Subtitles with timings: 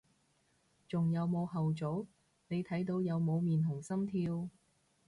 [0.87, 2.07] 仲有冇後續，
[2.47, 4.49] 你睇到有冇面紅心跳？